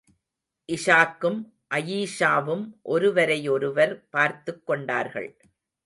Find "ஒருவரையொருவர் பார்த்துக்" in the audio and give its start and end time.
2.81-4.65